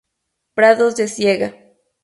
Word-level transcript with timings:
Prados 0.55 0.95
de 0.95 1.07
siega. 1.07 1.49